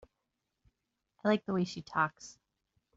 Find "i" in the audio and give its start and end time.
1.23-1.27